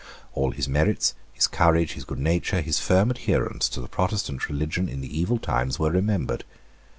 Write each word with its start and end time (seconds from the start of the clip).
All 0.33 0.49
his 0.49 0.67
merits, 0.67 1.13
his 1.31 1.45
courage, 1.45 1.91
his 1.93 2.05
good 2.05 2.17
nature, 2.17 2.61
his 2.61 2.79
firm 2.79 3.11
adherence 3.11 3.69
to 3.69 3.79
the 3.79 3.87
Protestant 3.87 4.49
religion 4.49 4.89
in 4.89 5.01
the 5.01 5.19
evil 5.19 5.37
times, 5.37 5.77
were 5.77 5.91
remembered. 5.91 6.43